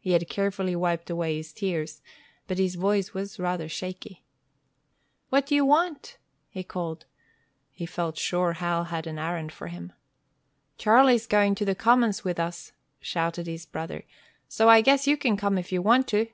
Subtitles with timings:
[0.00, 2.02] He had carefully wiped away his tears,
[2.48, 4.24] but his voice was rather shaky.
[5.28, 7.06] "What d'ye want?" he called.
[7.70, 9.92] He felt sure Hal had an errand for him.
[10.76, 14.04] "Charlie's going to the commons with us," shouted his brother,
[14.48, 16.26] "so I guess you can come, if you want to."